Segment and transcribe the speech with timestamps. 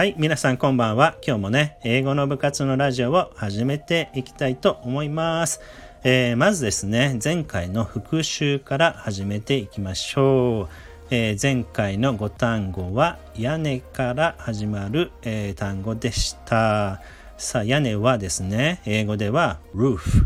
[0.00, 1.18] はい、皆さんこんばんは。
[1.22, 5.60] 今日もね、英語の部活のラジオを始めていきたいと思います。
[6.04, 10.74] えー、まずですね、前回の復習から始めていきましょう。
[11.10, 17.02] えー、前回の5単語は屋根から始まる、えー、単語でした。
[17.36, 20.24] さあ、屋根はですね、英語では roof,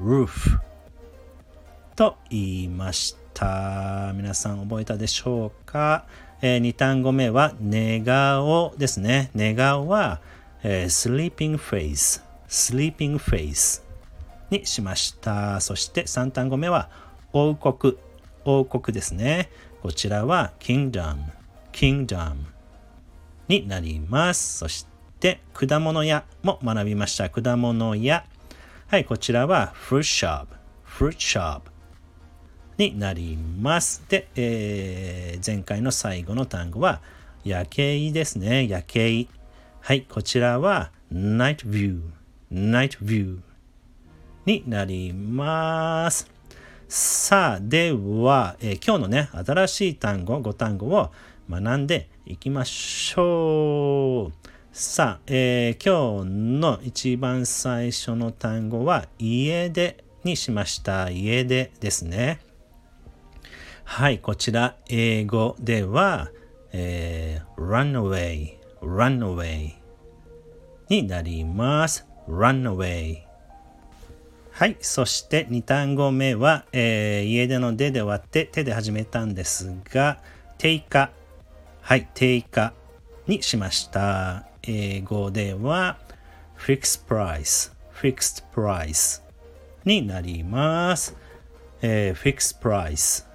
[0.00, 0.30] roof
[1.94, 3.23] と言いました。
[3.34, 4.12] た？
[4.14, 6.06] 皆さん覚えたでしょうか？
[6.40, 9.30] えー、2単語目は寝顔ですね。
[9.34, 10.20] 寝顔は、
[10.62, 13.82] えー、sleeping face, sleeping face
[14.50, 15.60] にしました。
[15.60, 16.88] そして3単語目は
[17.32, 17.96] 王国、
[18.44, 19.50] 王国ですね。
[19.82, 21.16] こちらは kingdom,
[21.72, 22.36] kingdom
[23.48, 24.58] になります。
[24.58, 24.86] そし
[25.18, 27.28] て果物屋も学びました。
[27.30, 28.24] 果物屋。
[28.86, 30.46] はい、こちらは fruit shop,
[30.86, 31.62] fruit shop
[32.78, 34.04] になります。
[34.08, 37.00] で、えー、前回の最後の単語は
[37.44, 38.66] 夜景ですね。
[38.66, 39.26] 夜景。
[39.80, 42.00] はい、こちらは night view,
[42.50, 43.40] night view
[44.46, 46.30] になります。
[46.88, 51.10] さあ、では、えー、今日のね、新しい単語、5単語を
[51.50, 54.48] 学んでいきましょう。
[54.72, 61.10] さあ、えー、今日の一番最初の単語は家出にしました。
[61.10, 62.40] 家出ですね。
[63.84, 66.30] はい、こちら英語では、
[66.72, 69.74] えー、runaway, runaway
[70.88, 72.06] になります。
[72.28, 73.22] runaway
[74.50, 74.76] はい。
[74.80, 80.18] そして2単語目は、えー、家出の出で割って手で始めたんですが、
[80.58, 81.10] 定価。
[81.80, 82.08] はい。
[82.14, 82.72] 定価
[83.26, 84.46] にしました。
[84.62, 85.98] 英語では、
[86.58, 89.22] fixed price, fixed price
[89.84, 91.16] になります。
[91.82, 93.33] えー、fixed price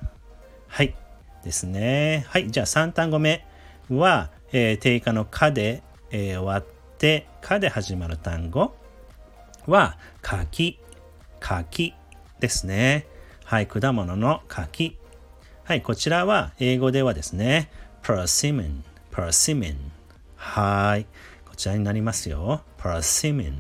[0.69, 0.95] はい。
[1.43, 2.25] ですね。
[2.29, 2.51] はい。
[2.51, 3.45] じゃあ3単語目
[3.89, 5.81] は、えー、定価のかで、
[6.11, 6.65] えー、終わっ
[6.97, 8.75] て、かで始まる単語
[9.65, 10.79] は、柿、
[11.39, 11.93] 柿
[12.39, 13.08] ですね。
[13.45, 13.67] はい。
[13.67, 14.97] 果物の柿。
[15.63, 15.81] はい。
[15.81, 17.69] こちらは、英語ではですね、
[18.03, 18.81] persimmon,
[19.11, 19.75] persimmon。
[20.35, 21.05] はい。
[21.45, 22.61] こちらになりますよ。
[22.77, 23.55] persimmon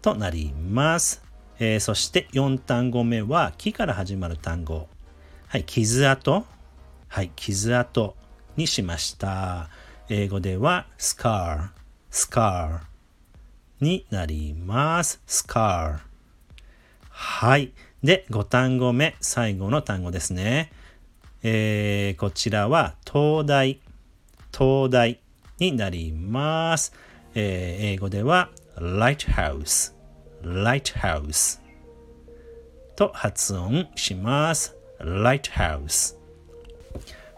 [0.00, 1.24] となります。
[1.58, 4.88] えー、そして4単語目は、木から始まる単語。
[5.50, 6.44] はい、傷跡。
[7.08, 8.14] はい、傷跡
[8.58, 9.70] にしました。
[10.10, 11.70] 英語では scar,
[12.10, 12.80] scar
[13.80, 15.22] になります。
[15.26, 16.00] scar。
[17.08, 17.72] はい。
[18.04, 20.70] で、5単語目、最後の単語ですね。
[21.42, 23.80] えー、こちらは東大、
[24.52, 25.18] 東大
[25.58, 26.92] になります。
[27.34, 29.94] えー、英語では lighthouse,
[30.42, 31.58] lighthouse
[32.96, 34.77] と発音します。
[35.00, 36.16] Lighthouse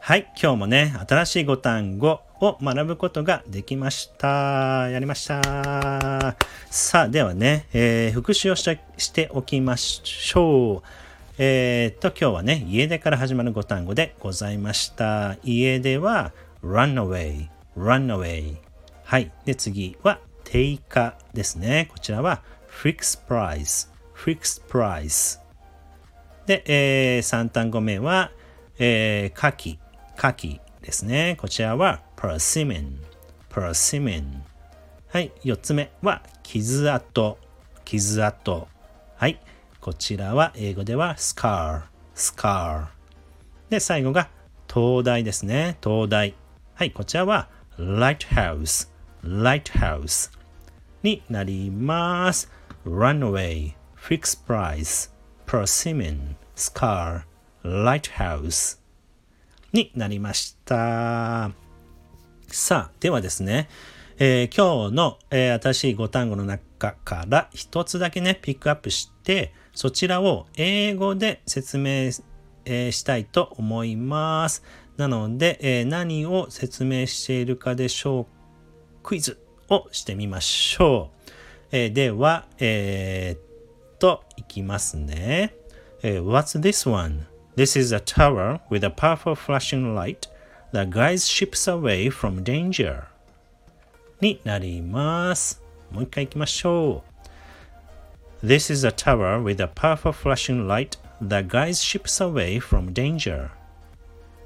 [0.02, 4.88] はい、今日もね、新しい5単語を学ぶことができました。
[4.90, 6.36] やりました。
[6.70, 10.88] さあ、ではね、えー、復習をしておきましょう。
[11.36, 15.36] えー、っと、今日はね、家出から始まる5単語でございました。
[15.44, 16.32] 家出は
[16.64, 18.56] runaway, runaway。
[19.04, 19.30] はい。
[19.44, 21.88] で、次は定価ですね。
[21.92, 22.42] こちらは、
[22.82, 25.39] fix price, fix price。
[26.50, 28.32] で、えー、3単語目は、
[28.80, 29.78] えー、カキ、
[30.16, 31.36] カキですね。
[31.40, 32.98] こちらは、プロシメン、
[33.48, 34.42] プロシミン。
[35.06, 37.38] はい、4つ目は、傷跡、
[37.84, 38.66] 傷跡。
[39.14, 39.40] はい、
[39.80, 43.70] こちらは、英語では、スカー、スカー。
[43.70, 44.28] で、最後が、
[44.66, 45.76] 灯台ですね。
[45.80, 46.34] 灯台。
[46.74, 50.32] はい、こちらは、ライトハウス、ライトハウス
[51.04, 52.50] になります。
[52.84, 55.19] runaway, fix price.
[55.50, 57.22] Persimmon, scar,
[57.64, 58.78] lighthouse
[59.72, 61.50] になりました。
[62.46, 63.68] さあ、ではですね、
[64.20, 72.12] えー、今日の、えー、新しい5単語の中から一つだけね、ピックアップして、そちらを英語で説明、
[72.64, 74.62] えー、したいと思います。
[74.98, 78.26] なので、え何を説明しているかでしょう
[79.02, 81.28] クイズをしてみましょう。
[81.72, 83.49] えでは、えっ、
[84.49, 85.53] きますね。
[86.01, 87.25] Uh, what's this one?
[87.55, 90.29] This is a tower with a powerful flashing light
[90.73, 93.03] that guides ships away from danger.
[94.21, 95.61] になります。
[95.91, 97.03] もう一回行きましょ
[98.43, 98.45] う。
[98.45, 103.49] This is a tower with a powerful flashing light that guides ships away from danger.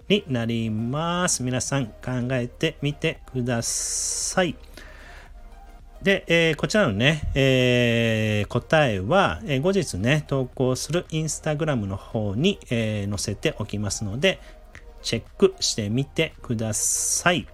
[0.08, 1.44] になります。
[1.44, 4.56] 皆さん考えてみてください。
[6.05, 14.39] で、えー、こちらのね、えー、答えは、えー、後日ね、投稿するインスタグラムの方に、え載せておきますので、
[15.01, 17.47] チェックしてみてください。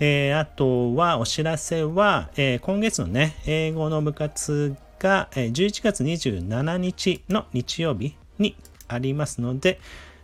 [0.00, 8.56] え、あとはお知らせは、え、今月のね、英語の部活が、え、11月27日の日曜日に
[8.88, 9.78] ありますので、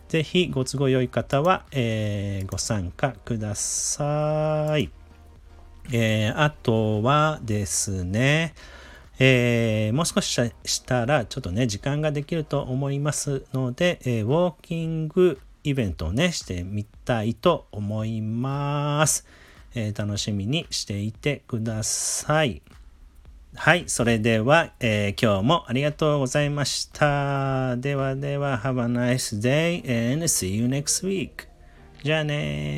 [0.09, 5.00] ぜひご都合良い方は、えー、ご参加ください。
[5.91, 8.53] えー、あとはですね、
[9.19, 19.25] えー、もう少ししたらちょっとね、時間ができると思いますので、えー、ウォーキングイベントをね、してみたいと思います。
[19.75, 22.61] え、楽しみにしていてください。
[23.53, 27.77] はい、それでは、え、今日もありがとうございました。
[27.77, 31.47] ではでは、Have a nice day and see you next week.
[32.03, 32.33] じゃあね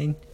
[0.09, 0.32] ー